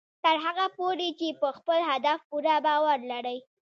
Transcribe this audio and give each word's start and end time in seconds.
تر 0.23 0.35
هغه 0.45 0.65
پورې 0.77 1.07
چې 1.19 1.27
په 1.41 1.47
خپل 1.57 1.79
هدف 1.91 2.19
پوره 2.29 2.55
باور 2.65 2.99
لرئ 3.11 3.37